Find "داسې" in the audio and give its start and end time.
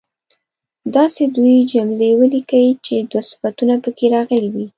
0.95-1.23